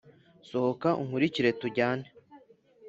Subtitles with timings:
[0.49, 2.07] sohoka unkurikire tujyane!'